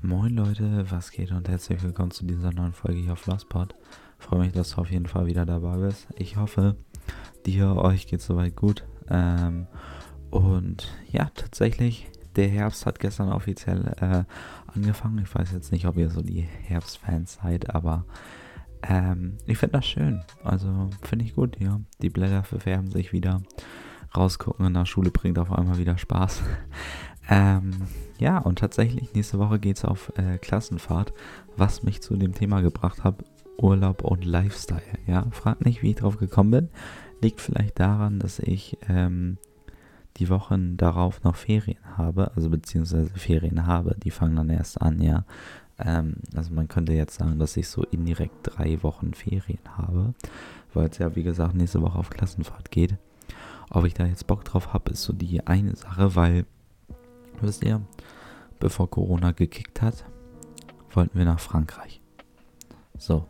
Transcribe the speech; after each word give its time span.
Moin 0.00 0.36
Leute, 0.36 0.88
was 0.90 1.10
geht 1.10 1.32
und 1.32 1.48
herzlich 1.48 1.82
willkommen 1.82 2.12
zu 2.12 2.24
dieser 2.24 2.52
neuen 2.52 2.72
Folge 2.72 3.00
hier 3.00 3.14
auf 3.14 3.26
Lostpod. 3.26 3.74
Freue 4.20 4.38
mich, 4.38 4.52
dass 4.52 4.70
du 4.70 4.80
auf 4.80 4.92
jeden 4.92 5.06
Fall 5.06 5.26
wieder 5.26 5.44
dabei 5.44 5.76
bist. 5.78 6.06
Ich 6.16 6.36
hoffe, 6.36 6.76
dir, 7.44 7.74
euch 7.74 8.06
geht 8.06 8.20
soweit 8.20 8.54
gut. 8.54 8.84
Ähm, 9.10 9.66
und 10.30 10.88
ja, 11.10 11.30
tatsächlich, 11.34 12.08
der 12.36 12.46
Herbst 12.46 12.86
hat 12.86 13.00
gestern 13.00 13.32
offiziell 13.32 13.92
äh, 14.00 14.22
angefangen. 14.72 15.18
Ich 15.18 15.34
weiß 15.34 15.50
jetzt 15.50 15.72
nicht, 15.72 15.86
ob 15.86 15.96
ihr 15.96 16.10
so 16.10 16.22
die 16.22 16.42
Herbstfans 16.42 17.40
seid, 17.42 17.74
aber 17.74 18.04
ähm, 18.84 19.38
ich 19.46 19.58
finde 19.58 19.78
das 19.78 19.86
schön. 19.86 20.22
Also 20.44 20.90
finde 21.02 21.24
ich 21.24 21.34
gut, 21.34 21.58
ja. 21.58 21.80
Die 22.00 22.10
Blätter 22.10 22.44
verfärben 22.44 22.92
sich 22.92 23.12
wieder. 23.12 23.42
Rausgucken 24.16 24.64
in 24.64 24.74
der 24.74 24.86
Schule 24.86 25.10
bringt 25.10 25.40
auf 25.40 25.52
einmal 25.52 25.78
wieder 25.78 25.98
Spaß. 25.98 26.42
Ähm, 27.28 27.72
ja, 28.18 28.38
und 28.38 28.58
tatsächlich, 28.58 29.14
nächste 29.14 29.38
Woche 29.38 29.58
geht 29.58 29.76
es 29.76 29.84
auf 29.84 30.12
äh, 30.16 30.38
Klassenfahrt, 30.38 31.12
was 31.56 31.82
mich 31.82 32.02
zu 32.02 32.16
dem 32.16 32.34
Thema 32.34 32.60
gebracht 32.60 33.04
hat, 33.04 33.16
Urlaub 33.60 34.02
und 34.02 34.24
Lifestyle. 34.24 34.82
Ja, 35.06 35.26
fragt 35.30 35.64
nicht, 35.64 35.82
wie 35.82 35.90
ich 35.90 35.96
drauf 35.96 36.16
gekommen 36.16 36.50
bin. 36.50 36.68
Liegt 37.20 37.40
vielleicht 37.40 37.78
daran, 37.80 38.18
dass 38.20 38.38
ich 38.38 38.78
ähm, 38.88 39.38
die 40.18 40.28
Wochen 40.28 40.76
darauf 40.76 41.22
noch 41.22 41.36
Ferien 41.36 41.78
habe, 41.96 42.32
also 42.34 42.50
beziehungsweise 42.50 43.10
Ferien 43.10 43.66
habe, 43.66 43.96
die 44.02 44.10
fangen 44.10 44.36
dann 44.36 44.50
erst 44.50 44.80
an, 44.80 45.00
ja. 45.00 45.24
Ähm, 45.78 46.16
also 46.34 46.52
man 46.52 46.68
könnte 46.68 46.92
jetzt 46.92 47.18
sagen, 47.18 47.38
dass 47.38 47.56
ich 47.56 47.68
so 47.68 47.82
indirekt 47.84 48.34
drei 48.42 48.82
Wochen 48.82 49.14
Ferien 49.14 49.60
habe, 49.76 50.14
weil 50.74 50.88
es 50.88 50.98
ja, 50.98 51.14
wie 51.14 51.22
gesagt, 51.22 51.54
nächste 51.54 51.82
Woche 51.82 51.98
auf 51.98 52.10
Klassenfahrt 52.10 52.70
geht. 52.70 52.96
Ob 53.70 53.84
ich 53.84 53.94
da 53.94 54.06
jetzt 54.06 54.26
Bock 54.26 54.44
drauf 54.44 54.72
habe, 54.72 54.92
ist 54.92 55.02
so 55.02 55.12
die 55.12 55.46
eine 55.46 55.76
Sache, 55.76 56.16
weil, 56.16 56.46
wisst 57.42 57.64
ihr, 57.64 57.80
bevor 58.60 58.90
Corona 58.90 59.32
gekickt 59.32 59.82
hat, 59.82 60.04
wollten 60.90 61.18
wir 61.18 61.24
nach 61.24 61.40
Frankreich. 61.40 62.00
So. 62.96 63.26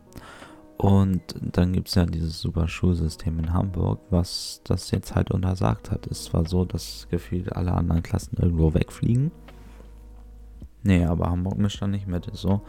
Und 0.77 1.21
dann 1.41 1.73
gibt 1.73 1.89
es 1.89 1.95
ja 1.95 2.05
dieses 2.05 2.39
super 2.39 2.69
Schulsystem 2.69 3.37
in 3.39 3.51
Hamburg, 3.51 3.99
was 4.09 4.61
das 4.63 4.91
jetzt 4.91 5.13
halt 5.13 5.29
untersagt 5.29 5.91
hat. 5.91 6.07
Es 6.07 6.33
war 6.33 6.45
so, 6.45 6.63
dass 6.63 7.07
gefühlt 7.11 7.53
alle 7.53 7.73
anderen 7.73 8.01
Klassen 8.01 8.37
irgendwo 8.37 8.73
wegfliegen. 8.73 9.31
Nee, 10.83 11.03
aber 11.03 11.29
Hamburg 11.29 11.57
mischt 11.57 11.81
da 11.81 11.87
nicht 11.87 12.07
mit. 12.07 12.29
So. 12.31 12.61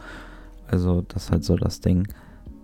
Also, 0.67 1.01
das 1.03 1.23
ist 1.23 1.31
halt 1.31 1.45
so 1.45 1.55
das 1.55 1.79
Ding. 1.79 2.07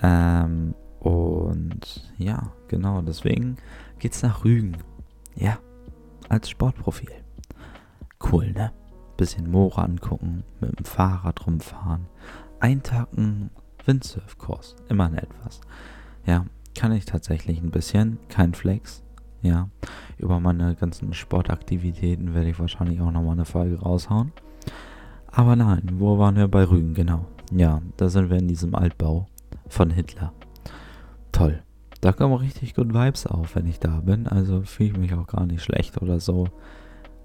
Ähm, 0.02 0.74
und 1.00 2.12
ja, 2.18 2.52
genau, 2.68 3.02
deswegen 3.02 3.56
geht's 4.00 4.22
nach 4.24 4.44
Rügen. 4.44 4.76
Ja, 5.36 5.60
als 6.28 6.50
Sportprofil. 6.50 7.12
Cool, 8.22 8.52
ne? 8.52 8.72
Bisschen 9.16 9.50
Moore 9.50 9.82
angucken, 9.84 10.44
mit 10.60 10.78
dem 10.78 10.86
Fahrrad 10.86 11.46
rumfahren, 11.46 12.06
eintacken, 12.60 13.50
Windsurfkurs. 13.86 14.76
Immerhin 14.90 15.18
etwas. 15.18 15.62
Ja, 16.26 16.46
kann 16.76 16.92
ich 16.92 17.06
tatsächlich 17.06 17.62
ein 17.62 17.72
bisschen. 17.72 18.20
Kein 18.30 18.54
Flex. 18.54 19.04
Ja, 19.42 19.70
über 20.18 20.40
meine 20.40 20.76
ganzen 20.76 21.14
Sportaktivitäten 21.14 22.34
werde 22.34 22.50
ich 22.50 22.60
wahrscheinlich 22.60 23.02
auch 23.02 23.12
nochmal 23.12 23.34
eine 23.34 23.46
Folge 23.46 23.80
raushauen. 23.80 24.32
Aber 25.32 25.56
nein, 25.56 25.84
wo 25.94 26.18
waren 26.18 26.36
wir 26.36 26.48
bei 26.48 26.64
Rügen? 26.64 26.94
Genau. 26.94 27.26
Ja, 27.52 27.82
da 27.98 28.10
sind 28.10 28.30
wir 28.30 28.38
in 28.38 28.48
diesem 28.48 28.76
Altbau 28.76 29.28
von 29.68 29.92
Hitler. 29.92 30.34
Toll. 31.32 31.64
Da 32.02 32.12
kommen 32.12 32.34
richtig 32.34 32.76
gut 32.76 32.94
Vibes 32.94 33.26
auf, 33.26 33.56
wenn 33.56 33.68
ich 33.68 33.80
da 33.80 34.02
bin. 34.02 34.28
Also 34.28 34.62
fühle 34.64 34.90
ich 34.90 34.98
mich 34.98 35.14
auch 35.14 35.28
gar 35.28 35.46
nicht 35.46 35.64
schlecht 35.64 36.02
oder 36.02 36.20
so. 36.20 36.48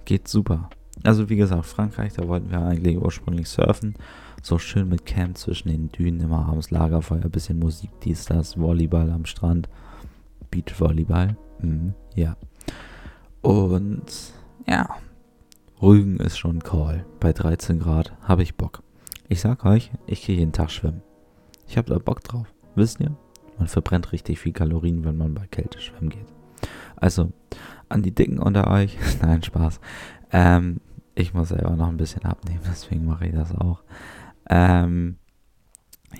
Geht 0.04 0.28
super. 0.28 0.70
Also 1.04 1.28
wie 1.28 1.36
gesagt, 1.36 1.66
Frankreich, 1.66 2.12
da 2.14 2.28
wollten 2.28 2.50
wir 2.50 2.60
eigentlich 2.60 2.98
ursprünglich 2.98 3.48
surfen. 3.48 3.94
So 4.42 4.58
schön 4.58 4.88
mit 4.88 5.06
Camp 5.06 5.38
zwischen 5.38 5.68
den 5.68 5.90
Dünen, 5.90 6.20
immer 6.20 6.46
abends 6.48 6.70
Lagerfeuer, 6.70 7.28
bisschen 7.28 7.58
Musik, 7.58 7.90
dies, 8.02 8.24
das, 8.24 8.58
Volleyball 8.58 9.10
am 9.10 9.24
Strand. 9.24 9.68
Beachvolleyball. 10.50 11.36
Mhm, 11.60 11.94
ja. 12.14 12.36
Und 13.40 14.32
ja, 14.68 14.88
Rügen 15.80 16.18
ist 16.18 16.38
schon 16.38 16.62
Call. 16.62 17.04
Bei 17.18 17.32
13 17.32 17.80
Grad 17.80 18.12
habe 18.22 18.42
ich 18.42 18.56
Bock. 18.56 18.82
Ich 19.28 19.40
sag 19.40 19.64
euch, 19.64 19.90
ich 20.06 20.24
gehe 20.24 20.36
jeden 20.36 20.52
Tag 20.52 20.70
schwimmen. 20.70 21.02
Ich 21.66 21.76
habe 21.76 21.88
da 21.88 21.98
Bock 21.98 22.22
drauf. 22.22 22.46
Wisst 22.74 23.00
ihr? 23.00 23.16
Man 23.58 23.66
verbrennt 23.66 24.12
richtig 24.12 24.38
viel 24.38 24.52
Kalorien, 24.52 25.04
wenn 25.04 25.16
man 25.16 25.34
bei 25.34 25.46
Kälte 25.46 25.80
schwimmen 25.80 26.10
geht. 26.10 26.26
Also, 26.96 27.32
an 27.88 28.02
die 28.02 28.14
Dicken 28.14 28.38
unter 28.38 28.70
euch. 28.70 28.96
Nein, 29.22 29.42
Spaß. 29.42 29.80
Ähm, 30.32 30.80
ich 31.14 31.34
muss 31.34 31.50
selber 31.50 31.76
noch 31.76 31.88
ein 31.88 31.96
bisschen 31.96 32.24
abnehmen, 32.24 32.62
deswegen 32.66 33.06
mache 33.06 33.26
ich 33.26 33.34
das 33.34 33.54
auch. 33.54 33.82
Ähm, 34.48 35.18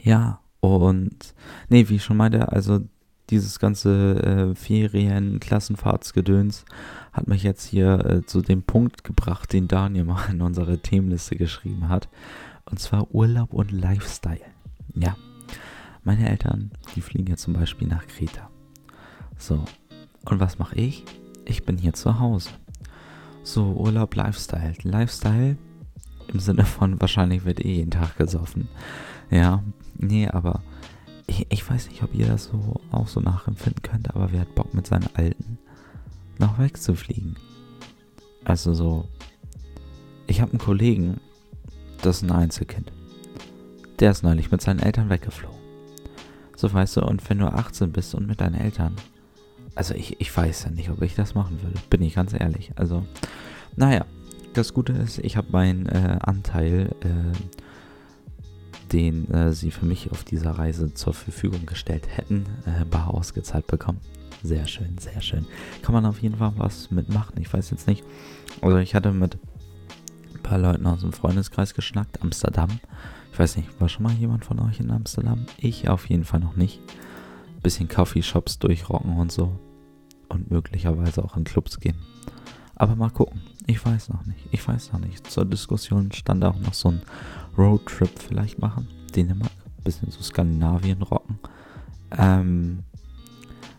ja, 0.02 0.40
und 0.60 1.34
nee, 1.68 1.88
wie 1.88 1.96
ich 1.96 2.04
schon 2.04 2.16
meinte, 2.16 2.52
also 2.52 2.80
dieses 3.30 3.58
ganze 3.58 4.22
äh, 4.22 4.54
Ferien-Klassenfahrtsgedöns 4.54 6.64
hat 7.12 7.26
mich 7.28 7.42
jetzt 7.42 7.66
hier 7.66 8.04
äh, 8.04 8.24
zu 8.26 8.42
dem 8.42 8.62
Punkt 8.62 9.02
gebracht, 9.04 9.52
den 9.52 9.68
Daniel 9.68 10.04
mal 10.04 10.30
in 10.30 10.42
unsere 10.42 10.78
Themenliste 10.78 11.36
geschrieben 11.36 11.88
hat. 11.88 12.08
Und 12.64 12.78
zwar 12.78 13.12
Urlaub 13.14 13.54
und 13.54 13.72
Lifestyle. 13.72 14.40
Ja, 14.94 15.16
meine 16.04 16.28
Eltern, 16.28 16.72
die 16.94 17.00
fliegen 17.00 17.28
ja 17.28 17.36
zum 17.36 17.54
Beispiel 17.54 17.88
nach 17.88 18.06
Kreta. 18.06 18.50
So, 19.38 19.64
und 20.26 20.38
was 20.38 20.58
mache 20.58 20.76
ich? 20.76 21.04
Ich 21.44 21.64
bin 21.64 21.78
hier 21.78 21.94
zu 21.94 22.20
Hause. 22.20 22.50
So, 23.42 23.72
Urlaub, 23.72 24.14
Lifestyle. 24.14 24.74
Lifestyle 24.82 25.56
im 26.32 26.40
Sinne 26.40 26.64
von 26.64 27.00
wahrscheinlich 27.00 27.44
wird 27.44 27.64
eh 27.64 27.76
jeden 27.76 27.90
Tag 27.90 28.16
gesoffen. 28.16 28.68
Ja, 29.30 29.62
nee, 29.98 30.28
aber 30.28 30.62
ich, 31.26 31.46
ich 31.50 31.68
weiß 31.68 31.88
nicht, 31.88 32.02
ob 32.02 32.14
ihr 32.14 32.26
das 32.26 32.44
so 32.44 32.80
auch 32.90 33.08
so 33.08 33.20
nachempfinden 33.20 33.82
könnt, 33.82 34.14
aber 34.14 34.32
wer 34.32 34.42
hat 34.42 34.54
Bock 34.54 34.72
mit 34.74 34.86
seinen 34.86 35.08
Alten 35.14 35.58
noch 36.38 36.58
wegzufliegen? 36.58 37.36
Also 38.44 38.74
so, 38.74 39.08
ich 40.26 40.40
habe 40.40 40.52
einen 40.52 40.58
Kollegen, 40.58 41.20
das 42.02 42.16
ist 42.16 42.22
ein 42.22 42.32
Einzelkind. 42.32 42.92
Der 44.00 44.10
ist 44.10 44.22
neulich 44.22 44.50
mit 44.50 44.60
seinen 44.60 44.80
Eltern 44.80 45.10
weggeflogen. 45.10 45.58
So 46.56 46.72
weißt 46.72 46.96
du, 46.96 47.04
und 47.04 47.28
wenn 47.28 47.38
du 47.38 47.46
18 47.46 47.92
bist 47.92 48.14
und 48.14 48.26
mit 48.26 48.40
deinen 48.40 48.54
Eltern, 48.54 48.96
also 49.74 49.94
ich, 49.94 50.20
ich 50.20 50.36
weiß 50.36 50.64
ja 50.64 50.70
nicht, 50.70 50.90
ob 50.90 51.02
ich 51.02 51.14
das 51.14 51.34
machen 51.34 51.62
würde, 51.62 51.78
bin 51.90 52.02
ich 52.02 52.14
ganz 52.14 52.32
ehrlich. 52.32 52.72
Also, 52.76 53.04
naja, 53.76 54.04
das 54.54 54.74
Gute 54.74 54.92
ist, 54.92 55.18
ich 55.18 55.36
habe 55.36 55.48
meinen 55.50 55.86
äh, 55.86 56.18
Anteil, 56.20 56.94
äh, 57.00 58.92
den 58.92 59.30
äh, 59.32 59.52
sie 59.52 59.70
für 59.70 59.86
mich 59.86 60.10
auf 60.10 60.24
dieser 60.24 60.52
Reise 60.52 60.92
zur 60.92 61.14
Verfügung 61.14 61.64
gestellt 61.64 62.08
hätten, 62.14 62.44
äh, 62.66 62.84
bar 62.84 63.12
ausgezahlt 63.14 63.66
bekommen. 63.66 64.00
Sehr 64.42 64.66
schön, 64.66 64.98
sehr 64.98 65.20
schön. 65.22 65.46
Kann 65.82 65.94
man 65.94 66.04
auf 66.04 66.20
jeden 66.20 66.36
Fall 66.36 66.52
was 66.56 66.90
mitmachen. 66.90 67.40
Ich 67.40 67.52
weiß 67.52 67.70
jetzt 67.70 67.86
nicht. 67.86 68.04
Also 68.60 68.76
ich 68.78 68.94
hatte 68.94 69.12
mit 69.12 69.38
ein 70.34 70.42
paar 70.42 70.58
Leuten 70.58 70.86
aus 70.86 71.00
dem 71.00 71.12
Freundeskreis 71.12 71.74
geschnackt. 71.74 72.20
Amsterdam. 72.22 72.68
Ich 73.32 73.38
weiß 73.38 73.56
nicht, 73.56 73.80
war 73.80 73.88
schon 73.88 74.02
mal 74.02 74.12
jemand 74.12 74.44
von 74.44 74.58
euch 74.58 74.80
in 74.80 74.90
Amsterdam? 74.90 75.46
Ich 75.58 75.88
auf 75.88 76.10
jeden 76.10 76.24
Fall 76.24 76.40
noch 76.40 76.56
nicht. 76.56 76.80
Bisschen 77.62 77.88
Coffeeshops 77.88 78.58
durchrocken 78.58 79.16
und 79.16 79.30
so. 79.30 79.58
Und 80.28 80.50
möglicherweise 80.50 81.24
auch 81.24 81.36
in 81.36 81.44
Clubs 81.44 81.78
gehen. 81.78 81.96
Aber 82.74 82.96
mal 82.96 83.10
gucken. 83.10 83.42
Ich 83.66 83.84
weiß 83.84 84.08
noch 84.08 84.24
nicht. 84.26 84.48
Ich 84.50 84.66
weiß 84.66 84.92
noch 84.92 85.00
nicht. 85.00 85.30
Zur 85.30 85.44
Diskussion 85.44 86.10
stand 86.12 86.44
auch 86.44 86.58
noch 86.58 86.74
so 86.74 86.90
ein 86.90 87.02
Roadtrip 87.56 88.18
vielleicht 88.18 88.58
machen. 88.58 88.88
Dänemark. 89.14 89.52
Bisschen 89.84 90.10
so 90.10 90.22
Skandinavien 90.22 91.02
rocken. 91.02 91.38
Ähm, 92.16 92.84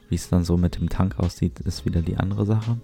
Wie 0.09 0.15
es 0.15 0.29
dann 0.29 0.43
so 0.43 0.57
mit 0.57 0.77
dem 0.77 0.89
Tank 0.89 1.17
aussieht, 1.17 1.59
ist 1.61 1.85
wieder 1.85 2.01
die 2.01 2.17
andere 2.17 2.45
Sache. 2.45 2.77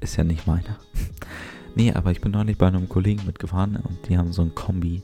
Ist 0.00 0.16
ja 0.16 0.24
nicht 0.24 0.46
meine. 0.46 0.76
nee, 1.74 1.92
aber 1.92 2.10
ich 2.10 2.20
bin 2.20 2.32
neulich 2.32 2.58
bei 2.58 2.66
einem 2.66 2.88
Kollegen 2.88 3.26
mitgefahren 3.26 3.76
und 3.76 4.08
die 4.08 4.16
haben 4.16 4.32
so 4.32 4.42
ein 4.42 4.54
Kombi 4.54 5.02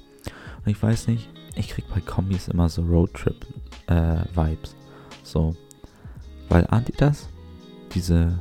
und 0.67 0.73
ich 0.73 0.83
weiß 0.83 1.07
nicht, 1.07 1.29
ich 1.55 1.69
krieg 1.69 1.85
bei 1.95 2.01
Kombis 2.01 2.49
immer 2.49 2.69
so 2.69 2.83
Roadtrip-Vibes. 2.83 4.73
Äh, 4.73 4.86
so. 5.27 5.57
Weil 6.49 6.67
ahnt 6.69 6.89
ihr 6.89 6.97
das? 6.97 7.29
Diese, 7.95 8.39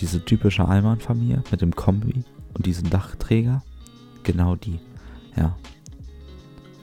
diese 0.00 0.24
typische 0.24 0.66
Allmann-Familie 0.66 1.42
mit 1.50 1.60
dem 1.60 1.74
Kombi 1.74 2.24
und 2.54 2.66
diesem 2.66 2.90
Dachträger? 2.90 3.62
Genau 4.22 4.56
die. 4.56 4.80
Ja. 5.36 5.56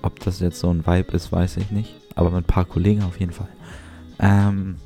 Ob 0.01 0.19
das 0.19 0.39
jetzt 0.39 0.59
so 0.59 0.69
ein 0.69 0.85
Vibe 0.85 1.11
ist, 1.11 1.31
weiß 1.31 1.57
ich 1.57 1.71
nicht. 1.71 1.95
Aber 2.15 2.31
mit 2.31 2.45
ein 2.45 2.47
paar 2.47 2.65
Kollegen 2.65 3.03
auf 3.03 3.19
jeden 3.19 3.31
Fall. 3.31 3.49
Ähm, 4.19 4.77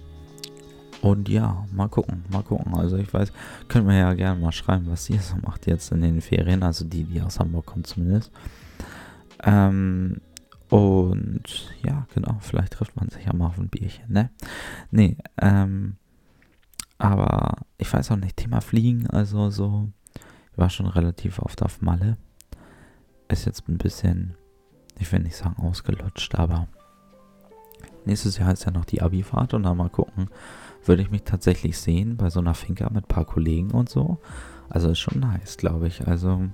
und 1.01 1.27
ja, 1.27 1.65
mal 1.71 1.89
gucken, 1.89 2.24
mal 2.31 2.44
gucken. 2.44 2.74
Also 2.75 2.97
ich 2.97 3.13
weiß, 3.13 3.33
könnt 3.68 3.86
mir 3.86 4.00
ja 4.00 4.13
gerne 4.13 4.39
mal 4.39 4.51
schreiben, 4.51 4.86
was 4.88 5.09
ihr 5.09 5.19
so 5.19 5.36
macht 5.41 5.68
jetzt 5.68 5.91
in 5.91 6.01
den 6.01 6.21
Ferien. 6.21 6.63
Also 6.63 6.86
die, 6.86 7.03
die 7.03 7.21
aus 7.21 7.39
Hamburg 7.39 7.65
kommen 7.65 7.83
zumindest. 7.83 8.31
Ähm, 9.44 10.21
und 10.73 11.43
ja, 11.83 12.07
genau, 12.13 12.37
vielleicht 12.39 12.73
trifft 12.73 12.95
man 12.95 13.09
sich 13.09 13.25
ja 13.25 13.33
mal 13.33 13.47
auf 13.47 13.57
ein 13.57 13.69
Bierchen, 13.69 14.11
ne? 14.11 14.29
Nee, 14.91 15.17
ähm, 15.41 15.97
aber 16.97 17.57
ich 17.77 17.91
weiß 17.91 18.11
auch 18.11 18.17
nicht, 18.17 18.37
Thema 18.37 18.61
Fliegen, 18.61 19.07
also 19.07 19.49
so, 19.49 19.89
ich 20.51 20.57
war 20.57 20.69
schon 20.69 20.87
relativ 20.87 21.39
oft 21.39 21.61
auf 21.63 21.81
Malle. 21.81 22.17
Ist 23.27 23.45
jetzt 23.45 23.67
ein 23.67 23.77
bisschen 23.77 24.35
ich 24.99 25.11
will 25.11 25.19
nicht 25.19 25.35
sagen 25.35 25.57
ausgelutscht, 25.57 26.35
aber 26.35 26.67
nächstes 28.05 28.37
Jahr 28.37 28.53
ist 28.53 28.65
ja 28.65 28.71
noch 28.71 28.85
die 28.85 29.01
Abi-Fahrt 29.01 29.53
und 29.53 29.63
dann 29.63 29.77
mal 29.77 29.89
gucken, 29.89 30.29
würde 30.85 31.01
ich 31.01 31.11
mich 31.11 31.23
tatsächlich 31.23 31.77
sehen 31.77 32.17
bei 32.17 32.29
so 32.29 32.39
einer 32.39 32.53
Finca 32.53 32.89
mit 32.89 33.05
ein 33.05 33.07
paar 33.07 33.25
Kollegen 33.25 33.71
und 33.71 33.89
so. 33.89 34.19
Also 34.69 34.89
ist 34.89 34.99
schon 34.99 35.19
nice, 35.19 35.57
glaube 35.57 35.87
ich. 35.87 36.07
Also 36.07 36.49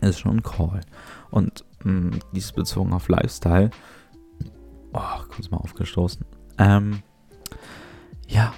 ist 0.00 0.18
schon 0.18 0.38
ein 0.38 0.42
Call. 0.42 0.80
Und 1.30 1.64
mh, 1.84 2.12
hm, 2.12 2.20
dies 2.32 2.52
bezogen 2.52 2.92
auf 2.92 3.08
Lifestyle. 3.08 3.70
Oh, 4.92 5.22
kurz 5.28 5.50
mal 5.50 5.58
aufgestoßen. 5.58 6.24
Ähm, 6.58 7.02
ja, 8.28 8.52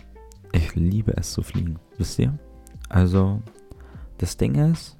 ich 0.52 0.75
liebe 0.75 1.17
es 1.17 1.32
zu 1.32 1.43
fliegen, 1.43 1.79
wisst 1.96 2.19
ihr? 2.19 2.38
Also, 2.88 3.43
das 4.19 4.37
Ding 4.37 4.55
ist, 4.55 4.96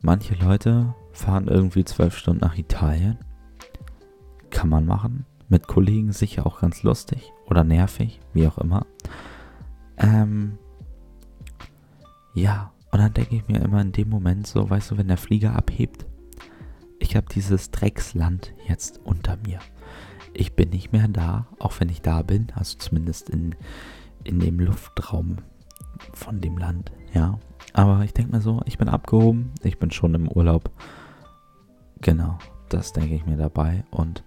manche 0.00 0.34
Leute 0.34 0.94
fahren 1.12 1.48
irgendwie 1.48 1.84
zwölf 1.84 2.16
Stunden 2.16 2.40
nach 2.40 2.56
Italien. 2.56 3.18
Kann 4.50 4.68
man 4.68 4.86
machen. 4.86 5.26
Mit 5.48 5.66
Kollegen 5.66 6.12
sicher 6.12 6.46
auch 6.46 6.60
ganz 6.60 6.82
lustig 6.82 7.32
oder 7.46 7.64
nervig, 7.64 8.20
wie 8.32 8.46
auch 8.46 8.58
immer. 8.58 8.86
Ähm, 9.96 10.58
ja, 12.34 12.72
und 12.94 13.00
dann 13.00 13.12
denke 13.12 13.34
ich 13.34 13.48
mir 13.48 13.60
immer 13.60 13.80
in 13.80 13.90
dem 13.90 14.08
Moment 14.08 14.46
so, 14.46 14.70
weißt 14.70 14.92
du, 14.92 14.98
wenn 14.98 15.08
der 15.08 15.16
Flieger 15.16 15.56
abhebt, 15.56 16.06
ich 17.00 17.16
habe 17.16 17.26
dieses 17.28 17.72
Drecksland 17.72 18.54
jetzt 18.68 19.00
unter 19.02 19.36
mir. 19.44 19.58
Ich 20.32 20.54
bin 20.54 20.70
nicht 20.70 20.92
mehr 20.92 21.08
da, 21.08 21.48
auch 21.58 21.72
wenn 21.80 21.88
ich 21.88 22.02
da 22.02 22.22
bin, 22.22 22.52
also 22.54 22.78
zumindest 22.78 23.30
in, 23.30 23.56
in 24.22 24.38
dem 24.38 24.60
Luftraum 24.60 25.38
von 26.12 26.40
dem 26.40 26.56
Land, 26.56 26.92
ja. 27.12 27.40
Aber 27.72 28.04
ich 28.04 28.14
denke 28.14 28.30
mir 28.30 28.40
so, 28.40 28.60
ich 28.64 28.78
bin 28.78 28.88
abgehoben, 28.88 29.50
ich 29.64 29.80
bin 29.80 29.90
schon 29.90 30.14
im 30.14 30.28
Urlaub. 30.28 30.70
Genau, 32.00 32.38
das 32.68 32.92
denke 32.92 33.16
ich 33.16 33.26
mir 33.26 33.36
dabei. 33.36 33.82
Und 33.90 34.22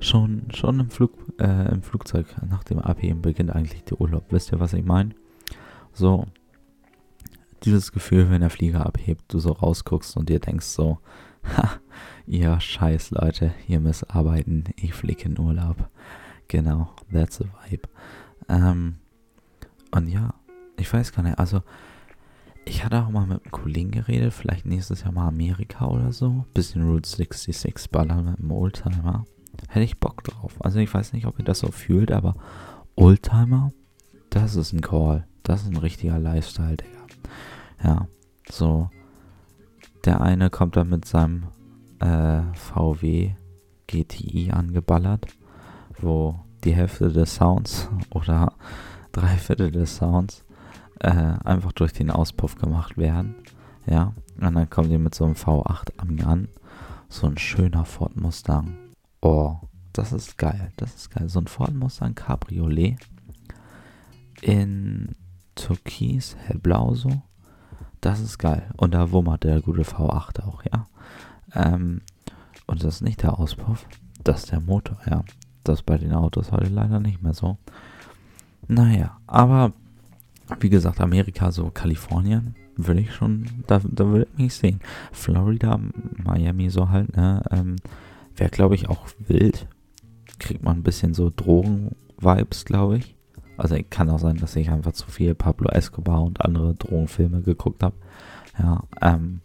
schon, 0.00 0.48
schon 0.52 0.80
im, 0.80 0.90
Flug, 0.90 1.12
äh, 1.38 1.70
im 1.72 1.84
Flugzeug 1.84 2.26
nach 2.50 2.64
dem 2.64 2.80
Abheben 2.80 3.22
beginnt 3.22 3.54
eigentlich 3.54 3.84
der 3.84 4.00
Urlaub. 4.00 4.24
Wisst 4.30 4.50
ihr, 4.50 4.58
was 4.58 4.72
ich 4.72 4.84
meine? 4.84 5.10
So, 5.92 6.26
dieses 7.64 7.92
Gefühl, 7.92 8.30
wenn 8.30 8.40
der 8.40 8.50
Flieger 8.50 8.86
abhebt, 8.86 9.24
du 9.28 9.38
so 9.38 9.52
rausguckst 9.52 10.16
und 10.16 10.28
dir 10.28 10.40
denkst 10.40 10.66
so, 10.66 10.98
ha, 11.56 11.80
ihr 12.26 12.58
scheiß 12.60 13.10
Leute, 13.12 13.52
ihr 13.68 13.80
müsst 13.80 14.10
arbeiten, 14.10 14.64
ich 14.76 14.94
fliege 14.94 15.24
in 15.24 15.38
Urlaub. 15.38 15.88
Genau, 16.48 16.90
that's 17.12 17.38
the 17.38 17.44
vibe. 17.44 17.88
Ähm, 18.48 18.96
und 19.90 20.08
ja, 20.08 20.34
ich 20.76 20.92
weiß 20.92 21.12
gar 21.12 21.22
nicht, 21.22 21.38
also 21.38 21.62
ich 22.64 22.84
hatte 22.84 23.02
auch 23.02 23.10
mal 23.10 23.26
mit 23.26 23.42
einem 23.42 23.50
Kollegen 23.50 23.90
geredet, 23.90 24.32
vielleicht 24.32 24.66
nächstes 24.66 25.02
Jahr 25.02 25.12
mal 25.12 25.28
Amerika 25.28 25.86
oder 25.86 26.12
so. 26.12 26.44
Bisschen 26.54 26.88
Route 26.88 27.08
66 27.08 27.90
ballern 27.90 28.24
mit 28.24 28.38
einem 28.38 28.52
Oldtimer. 28.52 29.24
Hätte 29.68 29.84
ich 29.84 29.98
Bock 29.98 30.24
drauf. 30.24 30.54
Also 30.60 30.78
ich 30.78 30.92
weiß 30.92 31.12
nicht, 31.12 31.26
ob 31.26 31.38
ihr 31.38 31.44
das 31.44 31.60
so 31.60 31.70
fühlt, 31.70 32.12
aber 32.12 32.36
Oldtimer, 32.94 33.72
das 34.30 34.54
ist 34.56 34.72
ein 34.72 34.80
Call. 34.80 35.26
Das 35.42 35.62
ist 35.62 35.68
ein 35.68 35.76
richtiger 35.76 36.18
Lifestyle, 36.18 36.76
Digga. 36.76 37.01
Ja, 37.82 38.06
so. 38.48 38.90
Der 40.04 40.20
eine 40.20 40.50
kommt 40.50 40.76
dann 40.76 40.88
mit 40.88 41.04
seinem 41.04 41.44
äh, 42.00 42.42
VW 42.54 43.34
GTI 43.86 44.50
angeballert, 44.50 45.26
wo 46.00 46.40
die 46.64 46.74
Hälfte 46.74 47.10
des 47.10 47.36
Sounds 47.36 47.88
oder 48.10 48.52
drei 49.12 49.36
Viertel 49.36 49.70
des 49.70 49.96
Sounds 49.96 50.44
äh, 51.00 51.10
einfach 51.10 51.72
durch 51.72 51.92
den 51.92 52.10
Auspuff 52.10 52.56
gemacht 52.56 52.96
werden. 52.96 53.36
Ja, 53.86 54.14
und 54.40 54.54
dann 54.54 54.70
kommt 54.70 54.90
ihr 54.90 54.98
mit 54.98 55.14
so 55.14 55.24
einem 55.24 55.34
V8 55.34 55.98
an. 55.98 56.48
So 57.08 57.26
ein 57.26 57.36
schöner 57.36 57.84
Ford 57.84 58.16
Mustang. 58.16 58.76
Oh, 59.20 59.56
das 59.92 60.12
ist 60.12 60.38
geil. 60.38 60.72
Das 60.76 60.94
ist 60.94 61.10
geil. 61.10 61.28
So 61.28 61.40
ein 61.40 61.46
Ford 61.46 61.74
Mustang 61.74 62.14
Cabriolet 62.14 62.96
in 64.40 65.14
Türkis, 65.54 66.36
hellblau 66.36 66.94
so. 66.94 67.22
Das 68.02 68.20
ist 68.20 68.38
geil. 68.38 68.68
Und 68.76 68.94
da 68.94 69.12
wummert 69.12 69.44
der 69.44 69.62
gute 69.62 69.82
V8 69.82 70.42
auch, 70.42 70.62
ja. 70.64 70.88
Ähm, 71.54 72.02
und 72.66 72.82
das 72.82 72.96
ist 72.96 73.00
nicht 73.02 73.22
der 73.22 73.38
Auspuff, 73.38 73.86
das 74.24 74.40
ist 74.40 74.52
der 74.52 74.60
Motor, 74.60 74.98
ja. 75.08 75.24
Das 75.62 75.78
ist 75.78 75.86
bei 75.86 75.96
den 75.96 76.12
Autos 76.12 76.50
heute 76.50 76.68
leider 76.68 76.98
nicht 76.98 77.22
mehr 77.22 77.32
so. 77.32 77.58
Naja, 78.66 79.18
aber 79.28 79.72
wie 80.58 80.68
gesagt, 80.68 81.00
Amerika, 81.00 81.52
so 81.52 81.70
Kalifornien, 81.70 82.56
würde 82.76 83.00
ich 83.00 83.14
schon, 83.14 83.46
da, 83.68 83.80
da 83.84 84.06
würde 84.06 84.26
ich 84.32 84.42
mich 84.42 84.54
sehen. 84.54 84.80
Florida, 85.12 85.78
Miami, 86.16 86.70
so 86.70 86.88
halt, 86.88 87.16
ne, 87.16 87.44
ähm, 87.52 87.76
wäre, 88.34 88.50
glaube 88.50 88.74
ich, 88.74 88.88
auch 88.88 89.06
wild. 89.18 89.68
Kriegt 90.40 90.64
man 90.64 90.78
ein 90.78 90.82
bisschen 90.82 91.14
so 91.14 91.30
Drogen-Vibes, 91.30 92.64
glaube 92.64 92.98
ich. 92.98 93.16
Also 93.56 93.76
kann 93.90 94.10
auch 94.10 94.18
sein, 94.18 94.36
dass 94.36 94.56
ich 94.56 94.70
einfach 94.70 94.92
zu 94.92 95.10
viel 95.10 95.34
Pablo 95.34 95.68
Escobar 95.70 96.22
und 96.22 96.40
andere 96.40 96.74
Drogenfilme 96.74 97.42
geguckt 97.42 97.82
habe. 97.82 97.94
Ja, 98.58 98.82
ähm, 99.00 99.40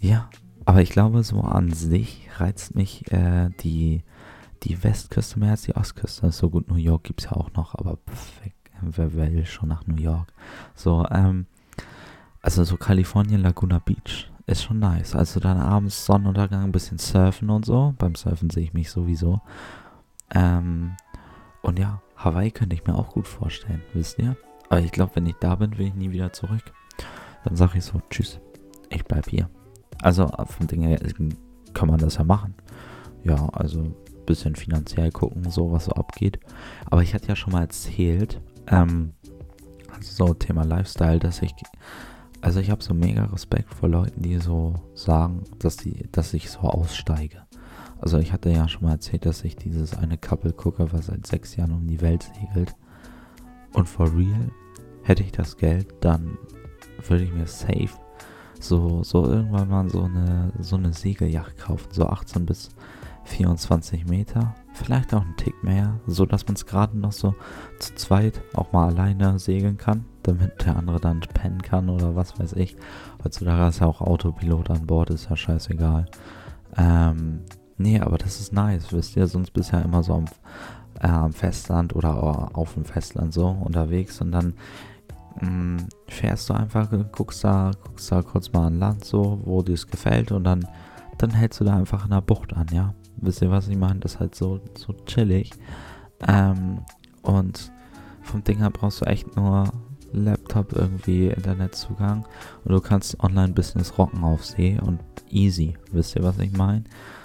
ja, 0.00 0.28
aber 0.64 0.82
ich 0.82 0.90
glaube, 0.90 1.22
so 1.22 1.40
an 1.40 1.72
sich 1.72 2.28
reizt 2.38 2.74
mich 2.74 3.10
äh, 3.12 3.50
die, 3.60 4.02
die 4.62 4.82
Westküste 4.82 5.38
mehr 5.38 5.52
als 5.52 5.62
die 5.62 5.76
Ostküste. 5.76 6.30
So 6.32 6.50
gut, 6.50 6.68
New 6.68 6.76
York 6.76 7.04
gibt 7.04 7.20
es 7.20 7.26
ja 7.26 7.32
auch 7.32 7.52
noch, 7.52 7.74
aber 7.74 7.96
perfekt. 7.96 8.56
Wer 8.82 9.14
will 9.14 9.46
schon 9.46 9.68
nach 9.68 9.86
New 9.86 9.96
York? 9.96 10.32
So, 10.74 11.06
ähm, 11.10 11.46
also 12.42 12.62
so 12.62 12.76
Kalifornien, 12.76 13.40
Laguna 13.40 13.78
Beach 13.78 14.30
ist 14.46 14.62
schon 14.62 14.78
nice. 14.78 15.14
Also 15.14 15.40
dann 15.40 15.58
abends 15.58 16.04
Sonnenuntergang, 16.04 16.64
ein 16.64 16.72
bisschen 16.72 16.98
surfen 16.98 17.50
und 17.50 17.64
so. 17.64 17.94
Beim 17.98 18.14
Surfen 18.14 18.50
sehe 18.50 18.64
ich 18.64 18.74
mich 18.74 18.90
sowieso. 18.90 19.40
Ähm, 20.34 20.92
und 21.62 21.78
ja, 21.78 22.00
Hawaii 22.16 22.50
könnte 22.50 22.74
ich 22.74 22.86
mir 22.86 22.94
auch 22.94 23.10
gut 23.10 23.28
vorstellen, 23.28 23.82
wisst 23.92 24.18
ihr? 24.18 24.36
Aber 24.68 24.80
ich 24.80 24.92
glaube, 24.92 25.12
wenn 25.14 25.26
ich 25.26 25.36
da 25.40 25.54
bin, 25.54 25.78
will 25.78 25.88
ich 25.88 25.94
nie 25.94 26.10
wieder 26.10 26.32
zurück. 26.32 26.72
Dann 27.44 27.56
sage 27.56 27.78
ich 27.78 27.84
so, 27.84 28.00
tschüss, 28.10 28.40
ich 28.90 29.04
bleib 29.04 29.28
hier. 29.28 29.48
Also 30.02 30.26
von 30.26 30.66
Dingen 30.66 30.88
her 30.88 30.98
kann 31.72 31.88
man 31.88 31.98
das 31.98 32.16
ja 32.16 32.24
machen. 32.24 32.54
Ja, 33.22 33.48
also 33.52 33.80
ein 33.80 33.94
bisschen 34.26 34.56
finanziell 34.56 35.10
gucken, 35.10 35.48
so 35.50 35.70
was 35.70 35.86
so 35.86 35.92
abgeht. 35.92 36.40
Aber 36.90 37.02
ich 37.02 37.14
hatte 37.14 37.28
ja 37.28 37.36
schon 37.36 37.52
mal 37.52 37.62
erzählt, 37.62 38.40
ähm, 38.66 39.12
also 39.94 40.26
so 40.26 40.34
Thema 40.34 40.64
Lifestyle, 40.64 41.18
dass 41.18 41.42
ich, 41.42 41.54
also 42.40 42.60
ich 42.60 42.70
habe 42.70 42.82
so 42.82 42.94
mega 42.94 43.24
Respekt 43.26 43.72
vor 43.72 43.88
Leuten, 43.88 44.22
die 44.22 44.38
so 44.38 44.74
sagen, 44.94 45.44
dass 45.58 45.76
die, 45.76 46.08
dass 46.12 46.34
ich 46.34 46.50
so 46.50 46.60
aussteige. 46.60 47.42
Also 48.00 48.18
ich 48.18 48.32
hatte 48.32 48.50
ja 48.50 48.68
schon 48.68 48.84
mal 48.84 48.92
erzählt, 48.92 49.26
dass 49.26 49.44
ich 49.44 49.56
dieses 49.56 49.96
eine 49.96 50.18
Couple 50.18 50.52
gucke, 50.52 50.92
was 50.92 51.06
seit 51.06 51.26
sechs 51.26 51.56
Jahren 51.56 51.72
um 51.72 51.86
die 51.86 52.00
Welt 52.00 52.30
segelt. 52.38 52.74
Und 53.72 53.88
for 53.88 54.12
real, 54.14 54.50
hätte 55.02 55.22
ich 55.22 55.32
das 55.32 55.56
Geld, 55.56 55.94
dann 56.00 56.38
würde 57.08 57.24
ich 57.24 57.32
mir 57.32 57.46
safe 57.46 57.90
so, 58.60 59.02
so 59.02 59.24
irgendwann 59.26 59.68
mal 59.68 59.88
so 59.88 60.02
eine, 60.02 60.52
so 60.58 60.76
eine 60.76 60.92
Segelyacht 60.92 61.58
kaufen, 61.58 61.88
so 61.90 62.06
18 62.06 62.46
bis 62.46 62.70
24 63.24 64.06
Meter, 64.06 64.54
vielleicht 64.72 65.12
auch 65.12 65.22
einen 65.22 65.36
Tick 65.36 65.62
mehr, 65.62 66.00
so 66.06 66.26
dass 66.26 66.46
man 66.46 66.54
es 66.54 66.66
gerade 66.66 66.96
noch 66.96 67.12
so 67.12 67.34
zu 67.78 67.94
zweit 67.96 68.40
auch 68.54 68.72
mal 68.72 68.88
alleine 68.88 69.38
segeln 69.38 69.76
kann, 69.76 70.04
damit 70.22 70.64
der 70.64 70.76
andere 70.76 71.00
dann 71.00 71.20
pennen 71.20 71.60
kann 71.60 71.88
oder 71.88 72.14
was 72.14 72.38
weiß 72.38 72.52
ich. 72.54 72.76
Heutzutage 73.22 73.68
ist 73.68 73.80
ja 73.80 73.86
auch 73.86 74.00
Autopilot 74.00 74.70
an 74.70 74.86
Bord, 74.86 75.10
ist 75.10 75.28
ja 75.28 75.36
scheißegal. 75.36 76.06
Ähm, 76.76 77.40
Nee, 77.78 78.00
aber 78.00 78.18
das 78.18 78.40
ist 78.40 78.52
nice, 78.52 78.92
wisst 78.92 79.16
ihr, 79.16 79.26
sonst 79.26 79.52
bist 79.52 79.72
du 79.72 79.76
ja 79.76 79.82
immer 79.82 80.02
so 80.02 80.14
am, 80.14 80.24
äh, 81.00 81.32
Festland 81.32 81.94
oder 81.94 82.56
auf 82.56 82.74
dem 82.74 82.84
Festland 82.84 83.34
so 83.34 83.48
unterwegs 83.48 84.20
und 84.20 84.32
dann 84.32 84.54
mh, 85.40 85.50
mm, 85.50 85.88
fährst 86.08 86.48
du 86.48 86.54
einfach, 86.54 86.90
guckst 87.12 87.44
da, 87.44 87.70
guckst 87.84 88.10
da 88.10 88.22
kurz 88.22 88.52
mal 88.52 88.68
an 88.68 88.78
Land 88.78 89.04
so, 89.04 89.40
wo 89.44 89.62
dir 89.62 89.74
es 89.74 89.86
gefällt 89.86 90.32
und 90.32 90.44
dann, 90.44 90.66
dann 91.18 91.30
hältst 91.30 91.60
du 91.60 91.64
da 91.64 91.76
einfach 91.76 92.04
in 92.04 92.10
der 92.10 92.20
Bucht 92.20 92.54
an, 92.54 92.66
ja. 92.72 92.94
Wisst 93.18 93.40
ihr, 93.40 93.50
was 93.50 93.68
ich 93.68 93.76
meine? 93.78 94.00
Das 94.00 94.14
ist 94.14 94.20
halt 94.20 94.34
so, 94.34 94.60
so 94.76 94.92
chillig. 95.06 95.50
Ähm, 96.26 96.80
und 97.22 97.72
vom 98.22 98.44
Ding 98.44 98.58
her 98.58 98.70
brauchst 98.70 99.00
du 99.00 99.06
echt 99.06 99.36
nur 99.36 99.72
Laptop, 100.24 100.72
irgendwie 100.72 101.28
Internetzugang 101.28 102.24
und 102.64 102.72
du 102.72 102.80
kannst 102.80 103.22
Online-Business 103.22 103.98
rocken 103.98 104.24
auf 104.24 104.44
See 104.44 104.78
und 104.80 105.00
easy. 105.30 105.76
Wisst 105.92 106.16
ihr, 106.16 106.22
was 106.22 106.38
ich 106.38 106.52
meine? 106.52 106.84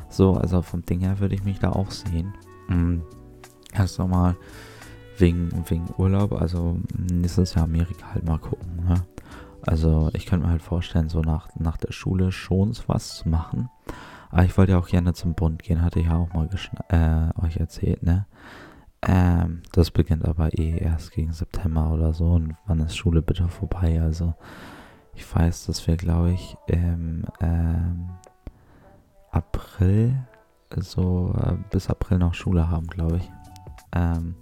So, 0.10 0.34
also 0.36 0.62
vom 0.62 0.86
Ding 0.86 1.00
her 1.02 1.20
würde 1.20 1.36
ich 1.36 1.44
mich 1.44 1.60
da 1.60 1.72
auch 1.72 1.92
sehen. 1.92 2.34
Mhm. 2.68 3.04
Erst 3.74 4.00
nochmal 4.00 4.36
wegen, 5.18 5.50
wegen 5.70 5.86
Urlaub, 5.98 6.34
also 6.34 6.78
nächstes 6.98 7.54
Jahr 7.54 7.66
Amerika 7.66 8.14
halt 8.14 8.26
mal 8.26 8.40
gucken. 8.40 8.84
Ne? 8.88 8.96
Also 9.62 10.10
ich 10.14 10.26
könnte 10.26 10.46
mir 10.46 10.52
halt 10.52 10.62
vorstellen, 10.62 11.10
so 11.10 11.22
nach, 11.22 11.50
nach 11.58 11.78
der 11.78 11.92
Schule 11.92 12.32
schon 12.32 12.74
was 12.88 13.18
zu 13.18 13.30
machen. 13.30 13.70
Aber 14.30 14.44
ich 14.44 14.58
wollte 14.58 14.74
ja 14.74 14.80
auch 14.80 14.88
gerne 14.88 15.14
zum 15.14 15.34
Bund 15.34 15.62
gehen, 15.62 15.82
hatte 15.82 16.00
ich 16.00 16.08
ja 16.08 16.18
auch 16.18 16.34
mal 16.34 16.50
äh, 16.90 17.46
euch 17.46 17.58
erzählt, 17.58 18.02
ne? 18.04 18.26
Ähm, 19.08 19.63
das 19.72 19.91
beginnt 19.91 20.25
aber 20.25 20.58
eh 20.58 20.77
erst 20.77 21.12
gegen 21.12 21.34
September 21.34 21.91
oder 21.91 22.13
so. 22.13 22.34
Und 22.34 22.55
wann 22.67 22.79
ist 22.79 22.96
Schule 22.96 23.22
bitte 23.22 23.48
vorbei? 23.48 24.01
Also 24.01 24.34
ich 25.15 25.36
weiß, 25.36 25.65
dass 25.65 25.86
wir, 25.88 25.98
glaube 25.98 26.31
ich, 26.31 26.55
im 26.67 27.25
ähm, 27.39 28.10
April 29.31 30.15
so 30.77 31.34
äh, 31.38 31.55
bis 31.70 31.89
April 31.89 32.20
noch 32.20 32.34
Schule 32.34 32.70
haben, 32.70 32.88
glaube 32.88 33.17
ich. 33.17 33.31
Ähm, 33.93 34.36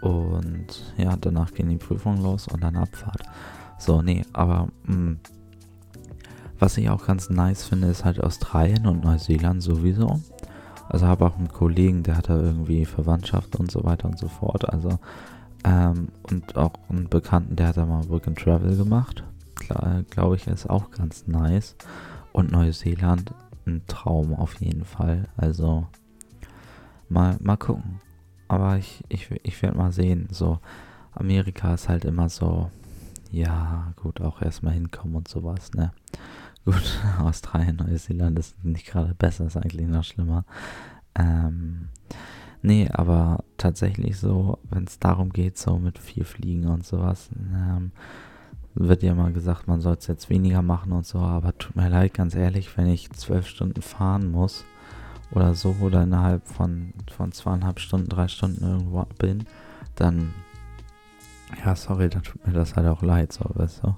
und 0.00 0.94
ja, 0.96 1.16
danach 1.16 1.52
gehen 1.52 1.68
die 1.68 1.76
Prüfungen 1.76 2.22
los 2.22 2.46
und 2.48 2.62
dann 2.62 2.76
Abfahrt. 2.76 3.22
So, 3.78 4.02
nee, 4.02 4.24
aber 4.32 4.68
mh, 4.84 4.94
mm, 4.94 5.20
was 6.58 6.76
ich 6.76 6.90
auch 6.90 7.06
ganz 7.06 7.30
nice 7.30 7.64
finde, 7.64 7.88
ist 7.88 8.04
halt 8.04 8.22
Australien 8.22 8.86
und 8.86 9.04
Neuseeland 9.04 9.62
sowieso. 9.62 10.20
Also 10.88 11.06
habe 11.06 11.26
auch 11.26 11.36
einen 11.36 11.48
Kollegen, 11.48 12.02
der 12.02 12.16
hat 12.16 12.28
da 12.28 12.40
irgendwie 12.40 12.84
Verwandtschaft 12.84 13.56
und 13.56 13.70
so 13.70 13.84
weiter 13.84 14.08
und 14.08 14.18
so 14.18 14.28
fort. 14.28 14.68
Also 14.68 14.98
ähm, 15.64 16.08
und 16.30 16.56
auch 16.56 16.72
einen 16.88 17.08
Bekannten, 17.08 17.56
der 17.56 17.68
hat 17.68 17.76
da 17.76 17.86
mal 17.86 18.08
Work 18.08 18.28
and 18.28 18.38
Travel 18.38 18.76
gemacht. 18.76 19.24
Glaube 20.10 20.36
ich, 20.36 20.46
ist 20.46 20.70
auch 20.70 20.90
ganz 20.90 21.26
nice. 21.26 21.76
Und 22.32 22.52
Neuseeland 22.52 23.34
ein 23.66 23.82
Traum 23.86 24.34
auf 24.34 24.60
jeden 24.60 24.84
Fall. 24.84 25.28
Also 25.36 25.86
mal, 27.08 27.36
mal 27.40 27.56
gucken. 27.56 28.00
Aber 28.46 28.78
ich, 28.78 29.04
ich, 29.08 29.30
ich 29.42 29.60
werde 29.60 29.76
mal 29.76 29.92
sehen. 29.92 30.28
So, 30.30 30.58
Amerika 31.12 31.74
ist 31.74 31.88
halt 31.88 32.04
immer 32.04 32.28
so, 32.28 32.70
ja, 33.30 33.92
gut, 33.96 34.20
auch 34.20 34.40
erstmal 34.40 34.72
hinkommen 34.72 35.16
und 35.16 35.28
sowas, 35.28 35.72
ne? 35.74 35.92
Gut, 36.68 37.00
Australien, 37.18 37.76
Neuseeland 37.76 38.38
ist 38.38 38.62
nicht 38.62 38.84
gerade 38.84 39.14
besser, 39.14 39.46
ist 39.46 39.56
eigentlich 39.56 39.86
noch 39.86 40.04
schlimmer. 40.04 40.44
Ähm, 41.14 41.88
nee, 42.60 42.90
aber 42.92 43.42
tatsächlich 43.56 44.18
so, 44.18 44.58
wenn 44.68 44.84
es 44.84 44.98
darum 44.98 45.30
geht, 45.30 45.56
so 45.56 45.78
mit 45.78 45.98
vier 45.98 46.26
Fliegen 46.26 46.68
und 46.68 46.84
sowas, 46.84 47.30
ähm, 47.54 47.92
wird 48.74 49.02
ja 49.02 49.14
mal 49.14 49.32
gesagt, 49.32 49.66
man 49.66 49.80
soll 49.80 49.96
es 49.98 50.08
jetzt 50.08 50.28
weniger 50.28 50.60
machen 50.60 50.92
und 50.92 51.06
so, 51.06 51.20
aber 51.20 51.56
tut 51.56 51.74
mir 51.74 51.88
leid, 51.88 52.12
ganz 52.12 52.34
ehrlich, 52.34 52.76
wenn 52.76 52.88
ich 52.88 53.10
zwölf 53.12 53.46
Stunden 53.46 53.80
fahren 53.80 54.30
muss 54.30 54.66
oder 55.30 55.54
so 55.54 55.74
oder 55.80 56.02
innerhalb 56.02 56.46
von, 56.46 56.92
von 57.10 57.32
zweieinhalb 57.32 57.80
Stunden, 57.80 58.10
drei 58.10 58.28
Stunden 58.28 58.62
irgendwo 58.62 59.06
bin, 59.18 59.44
dann, 59.94 60.34
ja, 61.64 61.74
sorry, 61.74 62.10
dann 62.10 62.24
tut 62.24 62.46
mir 62.46 62.52
das 62.52 62.76
halt 62.76 62.88
auch 62.88 63.00
leid, 63.00 63.32
so, 63.32 63.46
weißt 63.54 63.84
du. 63.84 63.96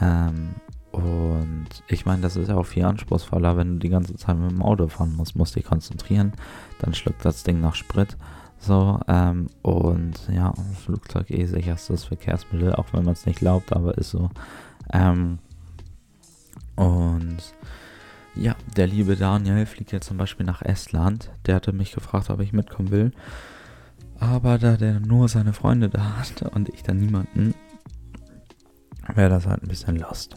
Ähm, 0.00 0.54
und 0.92 1.68
ich 1.86 2.04
meine, 2.04 2.22
das 2.22 2.36
ist 2.36 2.48
ja 2.48 2.56
auch 2.56 2.66
viel 2.66 2.84
anspruchsvoller, 2.84 3.56
wenn 3.56 3.74
du 3.74 3.78
die 3.78 3.90
ganze 3.90 4.16
Zeit 4.16 4.36
mit 4.36 4.50
dem 4.50 4.62
Auto 4.62 4.88
fahren 4.88 5.14
musst, 5.14 5.36
musst 5.36 5.54
dich 5.54 5.64
konzentrieren, 5.64 6.32
dann 6.80 6.94
schluckt 6.94 7.24
das 7.24 7.44
Ding 7.44 7.60
nach 7.60 7.74
Sprit. 7.74 8.16
So, 8.58 9.00
ähm, 9.08 9.48
und 9.62 10.28
ja, 10.30 10.52
Flugzeug 10.84 11.30
eh 11.30 11.46
sicherstes 11.46 12.04
Verkehrsmittel, 12.04 12.74
auch 12.74 12.92
wenn 12.92 13.04
man 13.04 13.14
es 13.14 13.24
nicht 13.24 13.38
glaubt, 13.38 13.72
aber 13.72 13.96
ist 13.96 14.10
so. 14.10 14.30
Ähm, 14.92 15.38
und 16.76 17.38
ja, 18.34 18.54
der 18.76 18.86
liebe 18.86 19.16
Daniel 19.16 19.64
fliegt 19.66 19.92
jetzt 19.92 20.08
zum 20.08 20.16
Beispiel 20.16 20.44
nach 20.44 20.62
Estland. 20.62 21.30
Der 21.46 21.54
hatte 21.56 21.72
mich 21.72 21.92
gefragt, 21.92 22.30
ob 22.30 22.40
ich 22.40 22.52
mitkommen 22.52 22.90
will. 22.90 23.12
Aber 24.18 24.58
da 24.58 24.76
der 24.76 25.00
nur 25.00 25.28
seine 25.28 25.52
Freunde 25.52 25.88
da 25.88 26.18
hat 26.18 26.42
und 26.54 26.68
ich 26.68 26.82
dann 26.82 26.98
niemanden, 26.98 27.54
wäre 29.14 29.30
das 29.30 29.46
halt 29.46 29.62
ein 29.62 29.68
bisschen 29.68 29.96
lost. 29.96 30.36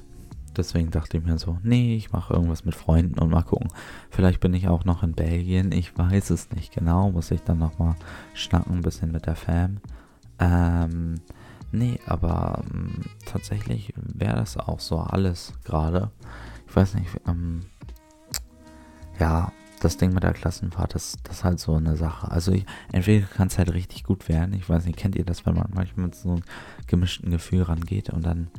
Deswegen 0.55 0.91
dachte 0.91 1.17
ich 1.17 1.23
mir 1.23 1.37
so, 1.37 1.57
nee, 1.63 1.95
ich 1.95 2.11
mache 2.11 2.33
irgendwas 2.33 2.65
mit 2.65 2.75
Freunden 2.75 3.19
und 3.19 3.29
mal 3.29 3.43
gucken. 3.43 3.69
Vielleicht 4.09 4.39
bin 4.39 4.53
ich 4.53 4.67
auch 4.67 4.85
noch 4.85 5.03
in 5.03 5.13
Belgien, 5.13 5.71
ich 5.71 5.97
weiß 5.97 6.29
es 6.29 6.51
nicht 6.51 6.73
genau. 6.73 7.11
Muss 7.11 7.31
ich 7.31 7.41
dann 7.41 7.59
nochmal 7.59 7.95
schnacken, 8.33 8.75
ein 8.75 8.81
bisschen 8.81 9.11
mit 9.11 9.25
der 9.25 9.35
Fam. 9.35 9.77
Ähm, 10.39 11.15
nee, 11.71 11.99
aber 12.05 12.63
ähm, 12.71 13.01
tatsächlich 13.25 13.93
wäre 13.95 14.35
das 14.35 14.57
auch 14.57 14.79
so 14.79 14.99
alles 14.99 15.53
gerade. 15.63 16.11
Ich 16.67 16.75
weiß 16.75 16.95
nicht, 16.95 17.09
ähm, 17.27 17.61
ja, 19.19 19.51
das 19.83 19.97
Ding 19.97 20.13
mit 20.13 20.23
der 20.23 20.33
Klassenfahrt, 20.33 20.95
das, 20.95 21.17
das 21.23 21.37
ist 21.37 21.43
halt 21.43 21.59
so 21.59 21.75
eine 21.75 21.97
Sache. 21.97 22.31
Also 22.31 22.51
ich, 22.51 22.65
entweder 22.91 23.25
kann 23.25 23.47
es 23.47 23.57
halt 23.57 23.73
richtig 23.73 24.03
gut 24.03 24.29
werden. 24.29 24.53
Ich 24.53 24.69
weiß 24.69 24.85
nicht, 24.85 24.97
kennt 24.97 25.15
ihr 25.15 25.25
das, 25.25 25.45
wenn 25.45 25.55
man 25.55 25.69
manchmal 25.73 26.07
mit 26.07 26.15
so 26.15 26.31
einem 26.31 26.43
gemischten 26.87 27.31
Gefühl 27.31 27.63
rangeht 27.63 28.09
und 28.09 28.25
dann 28.25 28.49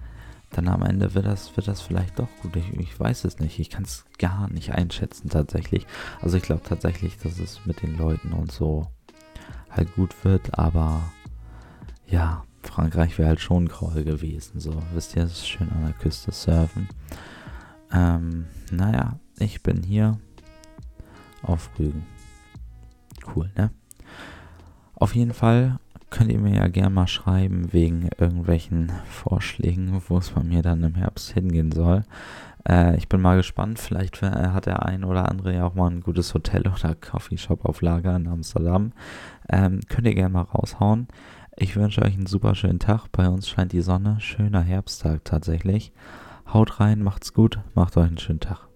dann 0.57 0.69
am 0.69 0.83
Ende 0.83 1.15
wird 1.15 1.27
das, 1.27 1.57
wird 1.57 1.69
das 1.69 1.81
vielleicht 1.81 2.19
doch 2.19 2.29
gut. 2.43 2.57
Ich, 2.57 2.73
ich 2.79 2.99
weiß 2.99 3.25
es 3.25 3.39
nicht. 3.39 3.59
Ich 3.59 3.71
kann 3.71 3.85
es 3.85 4.05
gar 4.19 4.49
nicht 4.49 4.73
einschätzen 4.73 5.29
tatsächlich. 5.29 5.87
Also 6.21 6.37
ich 6.37 6.43
glaube 6.43 6.63
tatsächlich, 6.63 7.19
dass 7.19 7.39
es 7.39 7.65
mit 7.67 7.83
den 7.83 7.97
Leuten 7.97 8.33
und 8.33 8.53
so 8.53 8.87
halt 9.71 9.95
gut 9.95 10.25
wird, 10.25 10.59
aber 10.59 11.03
ja, 12.07 12.45
Frankreich 12.63 13.19
wäre 13.19 13.29
halt 13.29 13.41
schon 13.41 13.69
Groll 13.69 14.05
gewesen. 14.05 14.61
So, 14.61 14.83
wisst 14.93 15.17
ihr, 15.17 15.25
es 15.25 15.33
ist 15.33 15.49
schön 15.49 15.71
an 15.71 15.85
der 15.85 15.93
Küste 15.95 16.33
surfen. 16.33 16.89
Ähm, 17.93 18.47
naja, 18.71 19.19
ich 19.39 19.63
bin 19.63 19.83
hier 19.83 20.19
auf 21.43 21.71
Rügen. 21.79 22.07
Cool, 23.35 23.51
ne? 23.57 23.71
Auf 24.95 25.15
jeden 25.15 25.35
Fall 25.35 25.79
könnt 26.15 26.31
ihr 26.31 26.39
mir 26.39 26.55
ja 26.55 26.69
gerne 26.69 26.95
mal 26.95 27.09
schreiben 27.09 27.73
wegen 27.73 28.09
irgendwelchen 28.19 28.93
Vorschlägen, 29.05 30.01
wo 30.09 30.19
es 30.19 30.31
bei 30.31 30.45
mir 30.45 30.63
dann 30.63 30.85
im 30.85 30.95
Herbst 30.95 31.33
hingehen 31.33 31.73
soll. 31.73 32.05
Äh, 32.69 32.97
ich 32.97 33.09
bin 33.09 33.21
mal 33.21 33.37
gespannt, 33.37 33.81
vielleicht 33.81 34.23
hat 34.23 34.67
der 34.67 34.87
ein 34.87 35.03
oder 35.03 35.29
andere 35.29 35.53
ja 35.53 35.67
auch 35.67 35.75
mal 35.75 35.91
ein 35.91 36.03
gutes 36.03 36.33
Hotel 36.33 36.63
oder 36.69 36.95
Coffeeshop 36.95 37.65
auf 37.65 37.83
Lager 37.83 38.15
in 38.15 38.29
Amsterdam. 38.29 38.93
Ähm, 39.49 39.81
könnt 39.89 40.07
ihr 40.07 40.15
gerne 40.15 40.33
mal 40.33 40.43
raushauen. 40.43 41.09
Ich 41.57 41.75
wünsche 41.75 42.03
euch 42.03 42.15
einen 42.15 42.27
super 42.27 42.55
schönen 42.55 42.79
Tag. 42.79 43.09
Bei 43.11 43.29
uns 43.29 43.49
scheint 43.49 43.73
die 43.73 43.81
Sonne. 43.81 44.21
Schöner 44.21 44.63
Herbsttag 44.63 45.25
tatsächlich. 45.25 45.93
Haut 46.53 46.79
rein, 46.79 47.03
macht's 47.03 47.33
gut, 47.33 47.59
macht 47.75 47.97
euch 47.97 48.07
einen 48.07 48.19
schönen 48.19 48.41
Tag. 48.41 48.74